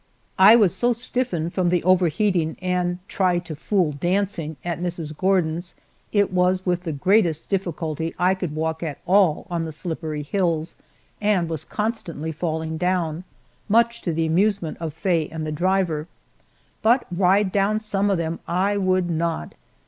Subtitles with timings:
[0.39, 5.15] I was so stiffened from the overheating and try to fool dancing at Mrs.
[5.15, 5.75] Gordon's,
[6.11, 10.75] it was with the greatest difficulty I could walk at all on the slippery hills,
[11.21, 13.25] and was constantly falling down,
[13.69, 16.07] much to the amusement of Faye and the driver.
[16.81, 19.53] But ride down some of them I would not.